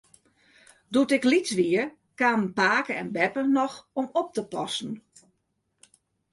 Doe't 0.91 1.11
ik 1.17 1.23
lyts 1.31 1.51
wie, 1.59 1.83
kamen 2.19 2.49
pake 2.59 2.93
en 3.01 3.11
beppe 3.15 3.41
noch 3.55 3.75
om 3.99 4.05
op 4.21 4.27
te 4.35 4.43
passen. 4.53 4.93